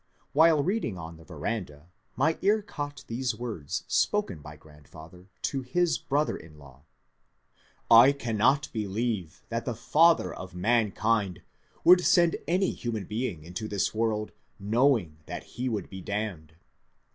[0.33, 5.99] While reading on the veranda my ear caught these words spoken by grandfather to his
[5.99, 6.85] brother in law:
[7.91, 11.43] ^^ I cannot believe that the father of mankind
[11.83, 16.55] would send any human being into this world knowing that he would be damned."